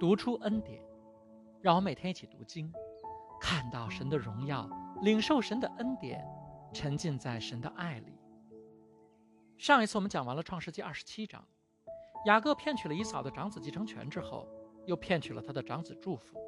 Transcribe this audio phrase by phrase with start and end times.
[0.00, 0.82] 读出恩典，
[1.60, 2.72] 让我每天一起读经，
[3.38, 4.66] 看到神的荣耀，
[5.02, 6.26] 领受神的恩典，
[6.72, 8.18] 沉浸在神的爱里。
[9.58, 11.44] 上一次我们讲完了创世纪二十七章，
[12.24, 14.48] 雅各骗取了以扫的长子继承权之后，
[14.86, 16.38] 又骗取了他的长子祝福。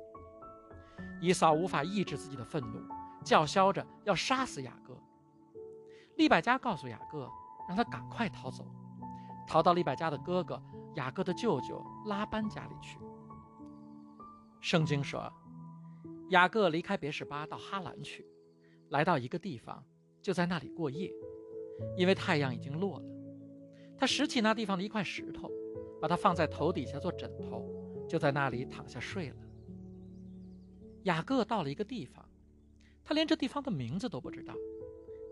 [1.20, 2.80] 以扫无法抑制自己的愤怒，
[3.22, 4.96] 叫嚣着要杀死雅各。
[6.16, 7.30] 利百加告诉雅各，
[7.68, 8.64] 让他赶快逃走，
[9.46, 10.58] 逃到利百加的哥哥
[10.94, 12.98] 雅各的舅舅拉班家里去。
[14.62, 15.30] 圣经说，
[16.30, 18.25] 雅各离开别是巴到哈兰去，
[18.90, 19.85] 来到一个地方，
[20.22, 21.12] 就在那里过夜，
[21.96, 23.04] 因为太阳已经落了。
[23.98, 25.50] 他拾起那地方的一块石头，
[26.00, 27.68] 把它放在头底下做枕头，
[28.08, 29.36] 就在那里躺下睡了。
[31.02, 32.24] 雅各到了一个地方，
[33.02, 34.55] 他连这地方的名字都不知道，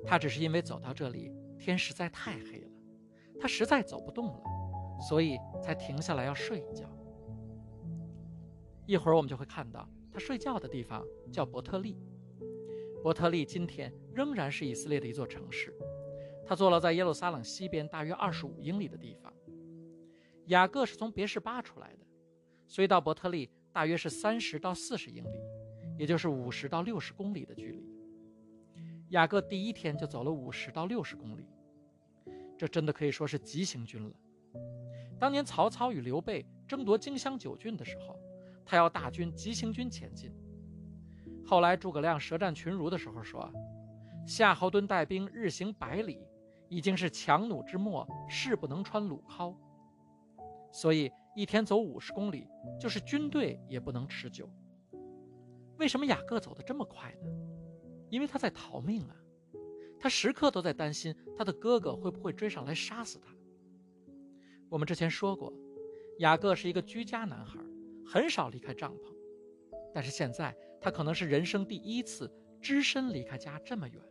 [0.04, 2.70] 他只是因为走到这里天实在太黑了，
[3.40, 4.42] 他实在走不动了，
[5.08, 6.90] 所以才停下来要睡一觉。
[8.90, 11.96] 一会儿我们就会看到他睡觉的地方叫伯特利。
[13.00, 15.72] 伯特利今天仍然是以色列的一座城市，
[16.44, 19.32] 它坐落在耶路撒冷西边大约二十五英里的地方。
[20.46, 21.98] 雅各是从别是巴出来的，
[22.66, 25.40] 所以到伯特利大约是三十到四十英里，
[25.96, 27.88] 也就是五十到六十公里的距离。
[29.10, 31.46] 雅各第一天就走了五十到六十公里，
[32.58, 34.12] 这真的可以说是急行军了。
[35.16, 38.18] 当年曹操与刘备争夺荆襄九郡的时候。
[38.64, 40.32] 他要大军急行军前进。
[41.44, 43.50] 后来诸葛亮舌战群儒的时候说
[44.26, 46.24] ：“夏侯惇带兵日行百里，
[46.68, 49.56] 已经是强弩之末，势不能穿鲁蒿。
[50.72, 52.46] 所以一天走五十公里，
[52.78, 54.48] 就是军队也不能持久。
[55.78, 57.28] 为什么雅各走得这么快呢？
[58.10, 59.16] 因为他在逃命啊！
[59.98, 63.34] 他时刻都在担心他的哥哥会不会追上来杀死他。
[64.68, 65.52] 我们之前说过，
[66.18, 67.58] 雅各是一个居家男孩。
[68.12, 69.14] 很少离开帐篷，
[69.94, 72.28] 但是现在他可能是人生第一次
[72.60, 74.02] 只身离开家这么远。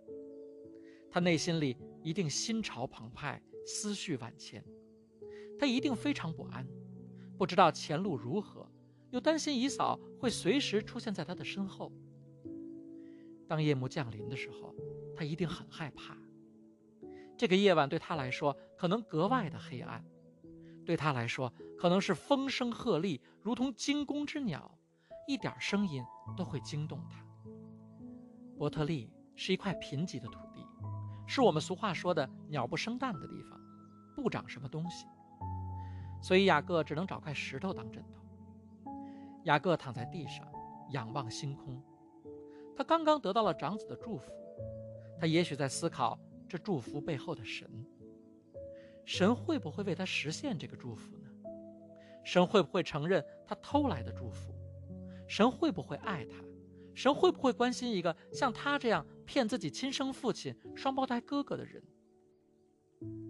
[1.11, 4.63] 他内心里一定心潮澎湃，思绪万千。
[5.59, 6.65] 他一定非常不安，
[7.37, 8.65] 不知道前路如何，
[9.11, 11.91] 又担心姨嫂会随时出现在他的身后。
[13.49, 14.73] 当夜幕降临的时候，
[15.13, 16.17] 他一定很害怕。
[17.37, 20.01] 这个夜晚对他来说可能格外的黑暗。
[20.89, 24.71] 对他来说，可能是风声鹤唳，如同惊弓之鸟，
[25.27, 26.03] 一点声音
[26.35, 27.23] 都会惊动他。
[28.57, 30.65] 伯特利是一块贫瘠的土地，
[31.27, 33.61] 是我们俗话说的“鸟不生蛋”的地方，
[34.15, 35.05] 不长什么东西，
[36.23, 38.91] 所以雅各只能找块石头当枕头。
[39.43, 40.51] 雅各躺在地上，
[40.89, 41.79] 仰望星空。
[42.75, 44.31] 他刚刚得到了长子的祝福，
[45.19, 46.17] 他也许在思考
[46.47, 47.85] 这祝福背后的神。
[49.09, 51.27] 神会不会为他实现这个祝福呢？
[52.23, 54.53] 神会不会承认他偷来的祝福？
[55.27, 56.35] 神会不会爱他？
[56.93, 61.81] 神会不会关心一个像他这样骗自己亲生父亲、双胞胎哥哥的人？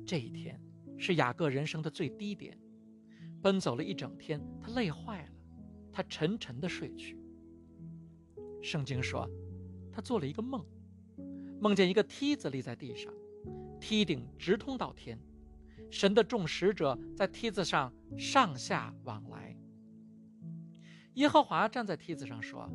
[0.06, 0.62] 这一天
[0.98, 2.60] 是雅各人生的最低点，
[3.42, 5.32] 奔走了一整天，他累坏了，
[5.94, 7.18] 他沉沉的睡去。
[8.62, 9.26] 圣经说，
[9.94, 10.62] 他做了一个梦，
[11.62, 13.14] 梦见一个梯子立在地上，
[13.80, 15.18] 梯顶直通到天。
[15.90, 19.58] 神的众使者在梯子上上下往来。
[21.16, 22.70] 耶和华站在梯子上说：“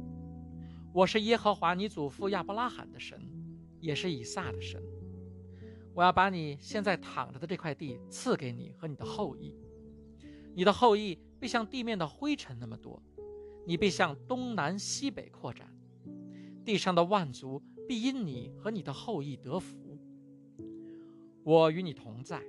[0.93, 3.21] 我是耶和华你祖父亚伯拉罕的神，
[3.81, 4.83] 也是以撒的神。
[5.95, 9.57] 我要把你现在躺着的这块地赐给你和你的后裔。
[10.55, 13.03] 你的后裔必像地面的灰尘那么多，
[13.67, 15.73] 你必向东南西北扩展。
[16.65, 19.99] 地上的万族必因你和你的后裔得福。
[21.45, 22.43] 我与你同在。”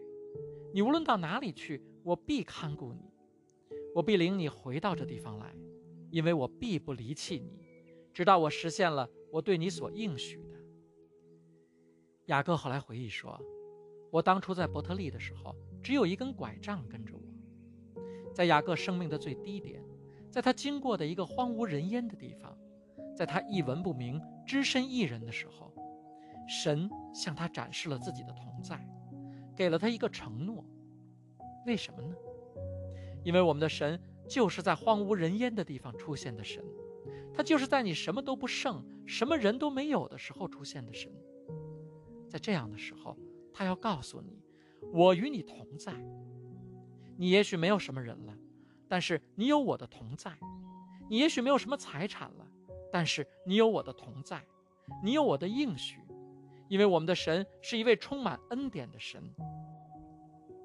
[0.75, 3.09] 你无论到哪里去，我必看顾你，
[3.95, 5.55] 我必领你回到这地方来，
[6.11, 7.65] 因为我必不离弃你，
[8.13, 10.57] 直到我实现了我对你所应许的。
[12.25, 13.39] 雅各后来回忆说
[14.11, 19.81] ：“我当初在伯特利的时候，只有一根拐杖跟着我，在雅各生命的最低点，
[20.29, 22.53] 在他经过的一个荒无人烟的地方，
[23.15, 25.73] 在他一文不名、只身一人的时候，
[26.49, 28.85] 神向他展示了自己的同在。”
[29.55, 30.63] 给了他一个承诺，
[31.65, 32.15] 为什么呢？
[33.23, 36.63] 因为我们的神就是在荒无人烟的地方出现的神，
[37.33, 41.11] 他就是在你什么都不剩、什么人都没有的时候出现的神。
[42.29, 43.17] 在这样的时候，
[43.53, 44.41] 他要告诉你
[44.93, 45.93] ：“我与你同在。”
[47.17, 48.37] 你也许没有什么人了，
[48.89, 50.31] 但是你有我的同在；
[51.09, 52.45] 你也许没有什么财产了，
[52.91, 54.45] 但是你有我的同在，
[55.01, 55.99] 你有我的应许。
[56.75, 59.23] 因为我们的神是一位充满恩典的神。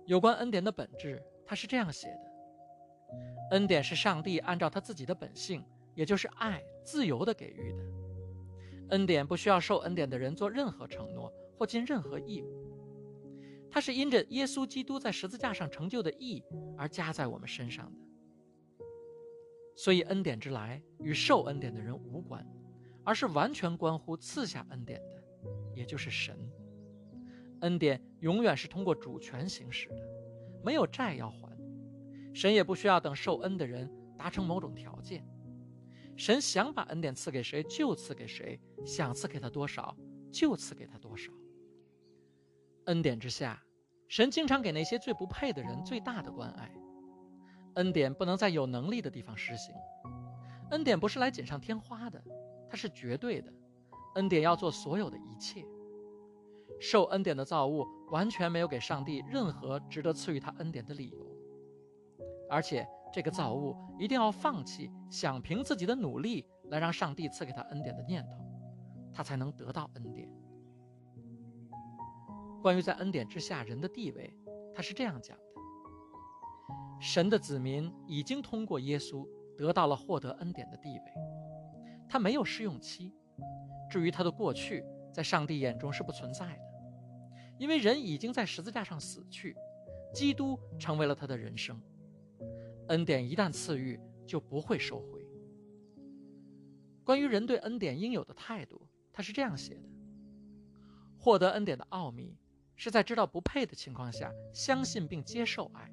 [0.07, 5.65] 有关恩典的本质，他是这样写的：恩典是上帝按照他自己的本性，
[5.95, 7.79] 也就是爱，自由的给予的。
[8.89, 16.43] 恩典不需要受恩典的人做任何承诺或尽任何义务，它是因着耶稣基督在十字架上成就的义
[16.77, 18.01] 而加在我们身上的。
[19.77, 22.45] 所以，恩典之来与受恩典的人无关，
[23.05, 25.20] 而是完全关乎赐下恩典的，
[25.75, 26.37] 也就是神。
[27.61, 30.03] 恩典永远是通过主权行使的，
[30.65, 31.51] 没有债要还。
[32.33, 35.27] 神也不需要等受恩的人达成某种条件，
[36.17, 39.97] 神想把恩典赐给谁就赐给谁，想赐给他多少
[40.33, 41.33] 就赐给他多少。
[42.87, 43.63] 恩典之下，
[44.09, 46.73] 神经常给那些最不配的人最大的关爱。
[47.75, 49.75] 恩典不能在有能力的地方实行，
[50.71, 52.23] 恩典不是来锦上添花的，
[52.69, 53.53] 它是绝对的。
[54.15, 55.65] 恩典要做所有的一切。
[56.81, 61.27] 受恩典的造物完全没有给上帝任何值得赐予他恩典的理由。
[62.49, 68.33] 而且，这个造物一定要放弃想凭自己的努力来让上帝赐给他恩典的念头，
[69.13, 70.29] 他才能得到恩典。
[72.63, 74.35] 关于在恩典之下人的地位，
[74.75, 75.45] 他是这样讲的：
[77.01, 81.05] 神的子民已经通过耶稣得到了获得恩典的地位，
[82.09, 83.15] 他没有试用期。
[83.91, 86.63] 至于他的过去，在上帝眼中是不存在的，
[87.59, 89.57] 因为人已经在十字架上死去，
[90.15, 91.81] 基督成为了他的人生。
[92.89, 95.27] 恩典一旦赐予，就不会收回。
[97.05, 99.89] 关于人对恩典应有的态度，他是这样写的：
[101.19, 102.37] 获得恩典的奥秘，
[102.77, 105.91] 是在知道不配的情况下，相信并接受爱，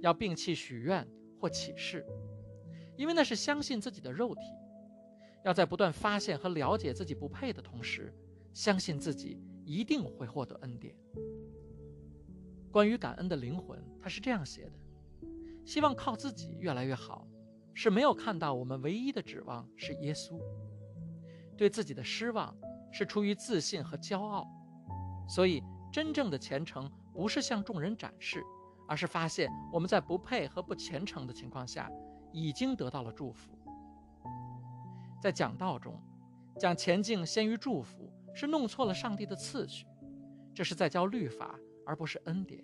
[0.00, 1.06] 要摒弃许愿
[1.38, 2.06] 或启示，
[2.96, 4.42] 因为那是相信自己的肉体；
[5.44, 8.14] 要在不断发现和了解自己不配的同时，
[8.52, 10.94] 相信自己一定会获得恩典。
[12.70, 14.72] 关于感恩的灵魂，他是这样写的。
[15.64, 17.26] 希望靠自己越来越好，
[17.74, 20.40] 是没有看到我们唯一的指望是耶稣。
[21.56, 22.56] 对自己的失望
[22.90, 24.46] 是出于自信和骄傲，
[25.28, 25.62] 所以
[25.92, 28.42] 真正的虔诚不是向众人展示，
[28.88, 31.90] 而是发现我们在不配和不虔诚的情况下
[32.32, 33.56] 已经得到了祝福。
[35.22, 36.02] 在讲道中，
[36.58, 39.86] 讲前进先于祝福是弄错了上帝的次序，
[40.52, 42.60] 这是在教律法而不是恩典。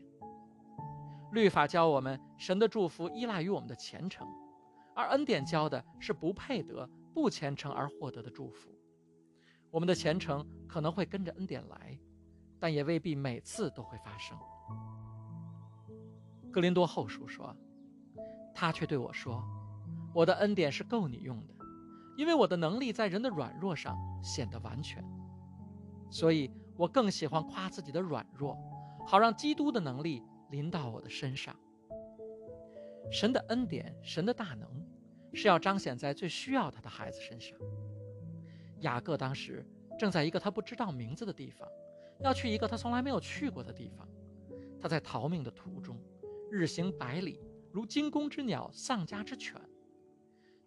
[1.30, 4.26] 律法教我们，神的祝福依赖于我们的虔诚，
[4.92, 6.84] 而恩典教的是不配得、
[7.14, 8.76] 不虔诚而获得的祝福。
[9.70, 11.96] 我们的虔诚可能会跟着恩典来，
[12.58, 14.36] 但也未必每次都会发生。
[16.50, 17.54] 格林多后书说
[18.52, 19.44] ：“他却对我说，
[20.12, 21.54] 我的恩典是够你用的，
[22.18, 25.02] 因为我的能力在人的软弱上显得完全。
[26.10, 28.58] 所以我更喜欢夸自己的软弱，
[29.06, 31.54] 好让基督的能力。”临到我的身上。
[33.12, 34.66] 神的恩典，神的大能，
[35.34, 37.54] 是要彰显在最需要他的孩子身上。
[38.80, 39.62] 雅各当时
[39.98, 41.68] 正在一个他不知道名字的地方，
[42.20, 44.08] 要去一个他从来没有去过的地方。
[44.80, 46.00] 他在逃命的途中，
[46.50, 49.60] 日行百里，如惊弓之鸟，丧家之犬。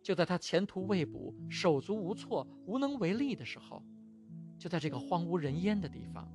[0.02, 3.84] 就在他前途未卜、手足无措、无能为力的时候，
[4.58, 6.32] 就在这个荒无人烟的地方，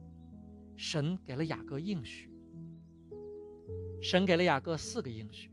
[0.77, 2.31] 神给了雅各应许。
[4.01, 5.51] 神给了雅各四个应许，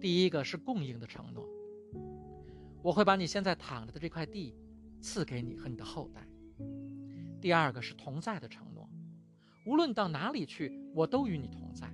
[0.00, 1.48] 第一个是供应的承诺，
[2.82, 4.54] 我会把你现在躺着的这块地
[5.00, 6.20] 赐给你和你的后代；
[7.40, 8.90] 第二个是同在的承诺，
[9.64, 11.86] 无论到哪里去，我都与你同在；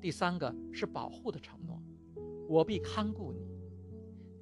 [0.00, 1.82] 第三个是保护的承诺，
[2.48, 3.40] 我必看顾你；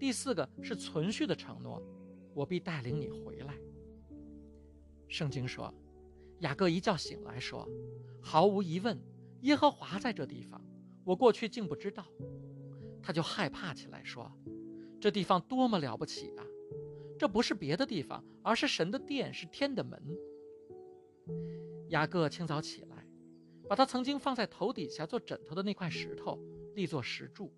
[0.05, 1.83] 第四个是存续的承诺，
[2.35, 3.55] 我必带领你回来。
[5.09, 5.73] 圣经说，
[6.41, 7.67] 雅各一觉醒来说，
[8.21, 9.03] 毫无疑问。
[9.45, 10.63] 耶和华在这地方，
[11.05, 12.05] 我过去竟不知道，
[13.03, 14.31] 他就害怕起来，说
[15.01, 16.45] ：“这地方多么了不起啊！
[17.19, 19.99] 这不是别的地方，而是神的殿，是天的门。”
[21.89, 23.07] 雅各清早起来，
[23.71, 26.39] 把他曾经放在头底下做枕头的那块石头
[26.75, 27.51] 立作石柱，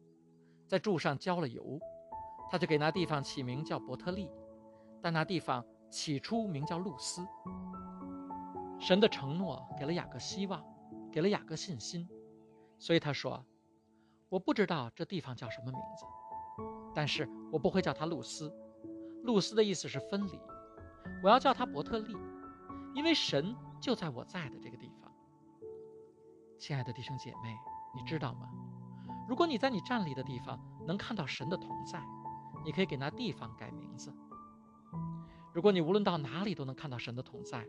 [0.68, 1.80] 在柱上浇了油，
[2.50, 4.30] 他就给那地方起名叫伯特利，
[5.02, 7.26] 但那地方起初名叫露丝。
[8.78, 10.62] 神的承诺给了雅各希望。
[11.12, 12.06] 给了雅各信心，
[12.78, 13.42] 所以他说
[14.28, 16.04] ：“我不知道这地方叫什么名字，
[16.94, 18.54] 但是我不会叫它露丝。
[19.22, 20.38] 露丝的意思是分离，
[21.22, 22.14] 我要叫它伯特利，
[22.94, 25.10] 因为神就在我在的这个地方。”
[26.60, 27.56] 亲爱的弟兄姐妹，
[27.94, 28.50] 你知道吗？
[29.26, 31.98] 如果你在你站立的地方能看到神的同在，
[32.66, 34.12] 你可以给那地方改名字。
[35.54, 37.66] 如果你无论到哪里都能看到神的同在，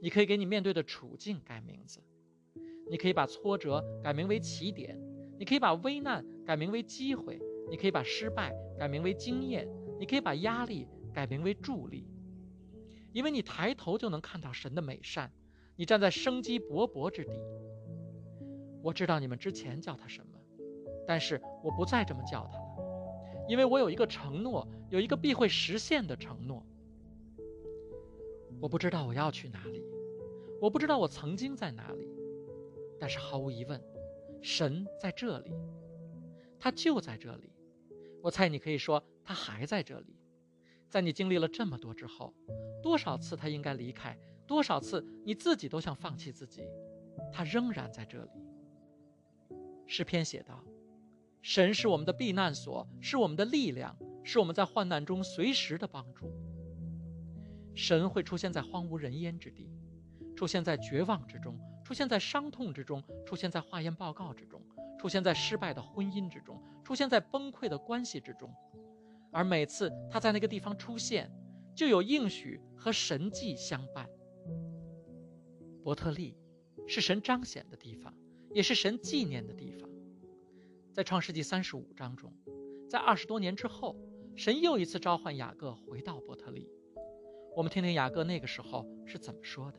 [0.00, 2.00] 你可以给你面对的处境改名字。
[2.88, 4.96] 你可以把挫折改名为起点，
[5.38, 12.06] 你可以把危难改名为机会，你可以把失败改名为经验，你可以把压力改名为助力。
[13.12, 15.32] 因为你抬头就能看到神的美善，
[15.74, 17.32] 你站在生机勃勃之地。
[18.82, 20.38] 我知道你们之前叫他什么，
[21.08, 22.60] 但是我不再这么叫他，
[23.48, 26.64] 因为我有一个承诺，有一个必会实现的承诺。
[28.60, 29.82] 我不知道我要去哪里，
[30.60, 32.08] 我不知道我曾经在哪里，
[32.98, 33.80] 但是毫无疑问。
[34.42, 35.52] 神在这里，
[36.58, 37.50] 他就在这里。
[38.22, 40.16] 我猜你可以说他还在这里。
[40.88, 42.32] 在你经历了这么多之后，
[42.82, 46.62] 多少次他应该离开，多少次你自己都想放弃自己，
[47.32, 48.30] 他仍然在这里。
[49.86, 50.64] 诗篇写道
[51.42, 56.32] ：“神是我们的避难所，是我们的力量，是我们在患难中随时的帮助。
[57.74, 59.70] 神会出现在荒无人烟之地，
[60.34, 64.60] 出现在绝望之中。”出现在伤痛之中，出现在化验报告之中，
[64.98, 68.52] 出现在失败的婚姻之中，出现在崩溃的关系之中，
[69.30, 71.30] 而每次他在那个地方出现，
[71.76, 74.04] 就有应许和神迹相伴。
[75.84, 76.36] 伯特利
[76.88, 78.12] 是神彰显的地方，
[78.52, 79.88] 也是神纪念的地方。
[80.96, 82.32] 在创世纪三十五章中，
[82.88, 83.94] 在二十多年之后，
[84.34, 86.70] 神又一次召唤雅各回到伯特利。
[87.54, 89.78] 我们听听雅各那个时候是怎么说的。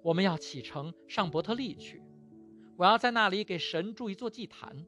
[0.00, 2.00] 我们要启程上伯特利去，
[2.76, 4.86] 我要在那里给神筑一座祭坛。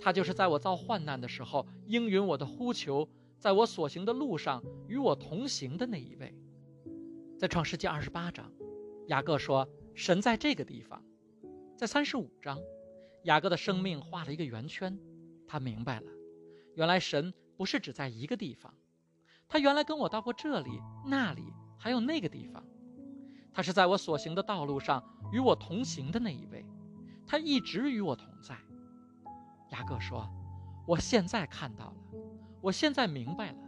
[0.00, 6.34] 他就是在我遭患难的时候应允我的呼求，在我所行的路上与我同行的那一位。
[7.38, 8.52] 在创世纪二十八章，
[9.06, 11.00] 雅各说神在这个地方。
[11.76, 12.58] 在三十五章，
[13.24, 14.98] 雅各的生命画了一个圆圈，
[15.46, 16.06] 他明白了，
[16.74, 18.72] 原来神不是只在一个地方，
[19.48, 21.42] 他原来跟我到过这里、那里，
[21.78, 22.64] 还有那个地方。
[23.54, 26.64] 他是在我所行的道路上与我同行的那一位，
[27.26, 28.56] 他一直与我同在。
[29.70, 30.28] 雅各说
[30.88, 31.96] ：“我现在看到了，
[32.60, 33.58] 我现在明白了。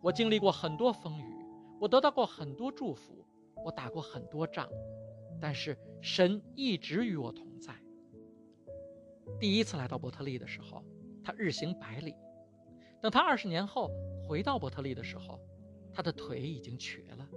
[0.00, 1.46] 我经历过很多风雨，
[1.80, 3.26] 我得到过很多祝福，
[3.64, 4.68] 我打过很多仗，
[5.40, 7.74] 但是神一直与我同在。
[9.38, 10.84] 第一次来到伯特利的时候，
[11.22, 12.12] 他日行百里；
[13.00, 13.90] 等他二十年后
[14.26, 15.40] 回到伯特利的时候，
[15.92, 17.28] 他的腿已经瘸了。”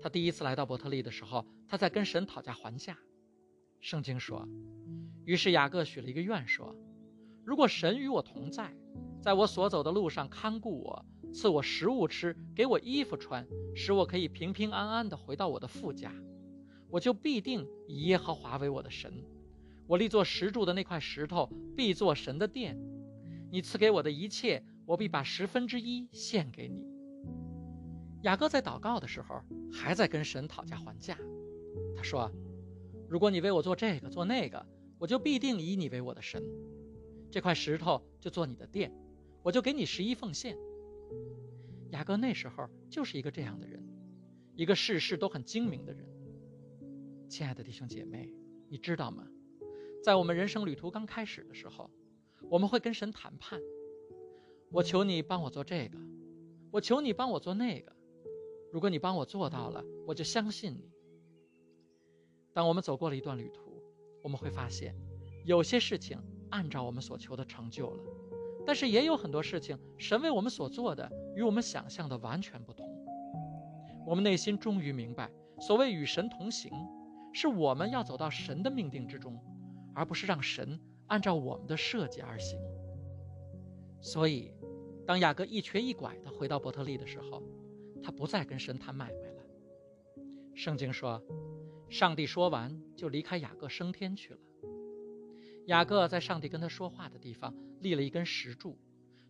[0.00, 2.96] 他第一次来到伯特利的时候，他在跟神讨价还价。
[3.80, 4.48] 圣经说
[5.24, 6.74] ：“于是雅各许了一个愿，说：
[7.44, 8.74] 如果神与我同在，
[9.20, 16.12] 在我所走的路上看顾我，赐我食物吃，给我衣服穿，使我可以平平安安地回到我的父家，
[16.88, 19.12] 我就必定以耶和华为我的神。
[19.88, 22.78] 我立作石柱的那块石头必作神的殿。
[23.50, 26.86] 你赐给我的一切，我必把十分之一献给你。”
[28.22, 29.42] 雅各在祷告的时候，
[29.72, 31.16] 还在跟神讨价还价。
[31.96, 32.30] 他说
[33.08, 34.66] ：“如果你为我做这个做那个，
[34.98, 36.42] 我就必定以你为我的神。
[37.30, 38.92] 这块石头就做你的殿，
[39.42, 40.54] 我就给你十一奉献。”
[41.92, 43.82] 雅各那时候就是一个这样的人，
[44.54, 46.04] 一个事事都很精明的人。
[47.30, 48.30] 亲爱的弟兄姐妹，
[48.68, 49.26] 你知道吗？
[50.08, 51.90] 在我们人生旅途刚开始的时候，
[52.48, 53.60] 我们会跟神谈判
[54.72, 55.98] ：“我求你帮我做这个，
[56.70, 57.94] 我求你帮我做那个。”
[58.72, 60.90] 如果你帮我做到了，我就相信你。
[62.54, 63.82] 当我们走过了一段旅途，
[64.22, 64.96] 我们会发现，
[65.44, 68.02] 有些事情按照我们所求的成就了，
[68.64, 72.88] 但是也有很多事情，神为我们所做的与我们想象的完全不同。
[74.06, 76.72] 我们内心终于明白，所谓与神同行，
[77.34, 79.38] 是我们要走到神的命定之中，
[79.98, 82.56] 而不是让神按照我们的设计而行。
[84.00, 84.52] 所以，
[85.04, 87.42] 当雅各一瘸一拐地回到伯特利的时候，
[88.00, 89.42] 他不再跟神谈买卖了。
[90.54, 91.20] 圣经说，
[91.88, 94.40] 上帝说完就离开雅各升天去了。
[95.66, 98.78] 雅各在上帝跟他说话的地方立了一根石柱，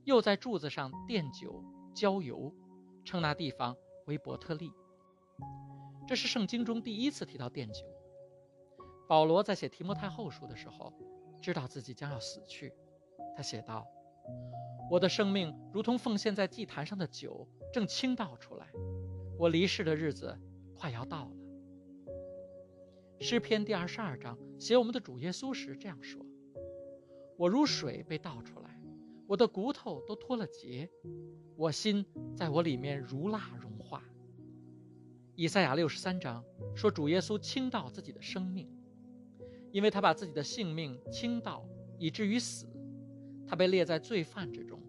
[0.04, 2.54] 又在柱子上奠酒浇油，
[3.06, 4.70] 称那地方为伯特利。
[6.06, 7.86] 这是圣经中第一次提到奠酒。
[9.08, 10.92] 保罗在写提摩太后书的时候，
[11.40, 12.72] 知道自己将要死去，
[13.34, 13.86] 他写道。
[14.90, 18.68] 我的生命如同奉献在祭坛上的酒，正倾倒出来。
[19.38, 20.38] 我离世的日子
[20.76, 21.32] 快要到了。
[23.20, 26.24] 诗篇第二十二章写我们的主耶稣时这样说
[27.38, 28.78] ：“我如水被倒出来，
[29.26, 30.90] 我的骨头都脱了节，
[31.56, 32.04] 我心
[32.36, 34.04] 在我里面如蜡融化。”
[35.34, 36.44] 以赛亚六十三章
[36.76, 38.68] 说主耶稣倾倒自己的生命，
[39.72, 41.64] 因为他把自己的性命倾倒，
[41.98, 42.66] 以至于死。
[43.46, 44.82] 他被列在罪犯之中，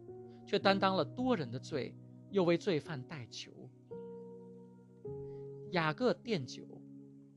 [0.45, 1.95] 却担当了多人的罪，
[2.29, 3.51] 又为罪犯代求。
[5.71, 6.65] 雅各奠酒，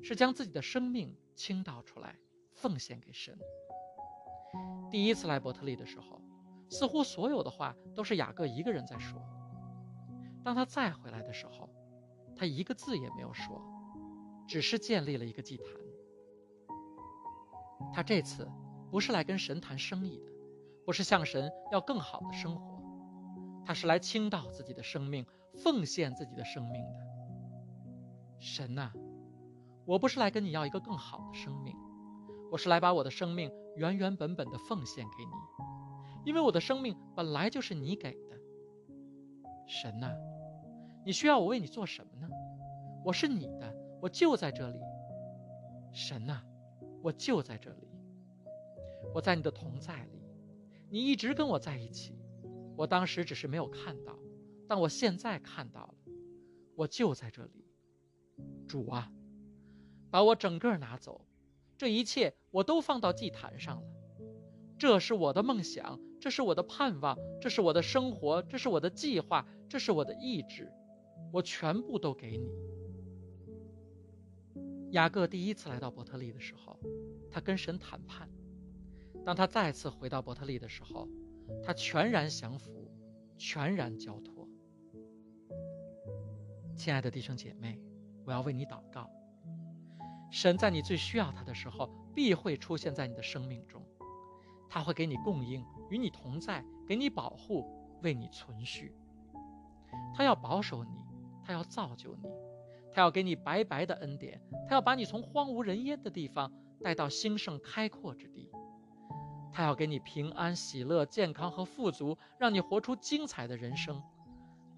[0.00, 2.18] 是将自己的生命倾倒出来，
[2.50, 3.38] 奉献给神。
[4.90, 6.20] 第一次来伯特利的时候，
[6.68, 9.22] 似乎所有的话都是雅各一个人在说。
[10.42, 11.68] 当他再回来的时候，
[12.34, 13.62] 他一个字也没有说，
[14.48, 15.66] 只是建立了一个祭坛。
[17.92, 18.48] 他这次
[18.90, 20.32] 不是来跟神谈生意的，
[20.84, 22.82] 不是向神要更好的生活，
[23.64, 25.26] 他是来倾倒自己的生命，
[25.62, 26.98] 奉献自己的生命的。
[28.38, 28.90] 神呐，
[29.84, 31.76] 我不是来跟你要一个更好的生命，
[32.50, 35.30] 我是来把我的生命原原本本的奉献给你，
[36.24, 38.36] 因为我的生命本来就是你给的。
[39.66, 40.10] 神呐。
[41.04, 42.28] 你需要我为你做什么呢？
[43.04, 44.78] 我是你的，我就在这里。
[45.92, 46.42] 神呐，
[47.02, 47.88] 我就在这里。
[49.12, 50.22] 我在你的同在里，
[50.88, 52.14] 你一直跟我在一起。
[52.76, 54.18] 我当时只是没有看到，
[54.66, 55.94] 但我现在看到了。
[56.74, 57.66] 我就在这里。
[58.66, 59.12] 主啊，
[60.10, 61.26] 把我整个拿走，
[61.76, 63.82] 这一切我都放到祭坛上了。
[64.78, 70.72] 这是我的梦想，这是我的盼望，这是我的生活，这是我的计划，这是我的意志。
[71.30, 72.48] 我全部都给你。
[74.92, 76.78] 雅各第一次来到伯特利的时候，
[77.30, 78.28] 他跟神谈判；
[79.24, 81.08] 当他再次回到伯特利的时候，
[81.64, 82.90] 他全然降服，
[83.38, 84.46] 全然交托。
[86.76, 87.80] 亲爱的弟兄姐妹，
[88.26, 89.08] 我要为你祷告。
[90.30, 93.82] 神在你最需要他的时候，必会出现在你的生命中，
[94.68, 97.64] 他会给你供应，与你同在，给你保护，
[98.02, 98.94] 为你存续。
[100.14, 100.90] 他要保守你。
[101.44, 102.28] 他要造就你，
[102.92, 108.50] 他要给你白白的恩典，他要把你从荒无人烟的地方带到兴盛开阔之地，
[109.50, 114.02] 他要给你平安、喜乐、健康和富足，让你活出精彩的人生。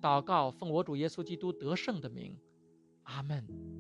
[0.01, 2.39] 祷告，奉我主耶稣基督得胜的名，
[3.05, 3.74] 阿门。